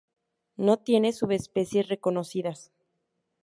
[0.57, 2.71] No tiene subespecies reconocidas.